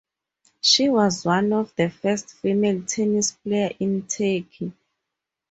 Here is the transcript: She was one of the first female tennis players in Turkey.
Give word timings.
She 0.61 0.89
was 0.89 1.23
one 1.25 1.53
of 1.53 1.75
the 1.75 1.91
first 1.91 2.33
female 2.33 2.81
tennis 2.87 3.33
players 3.33 3.73
in 3.79 4.07
Turkey. 4.07 4.73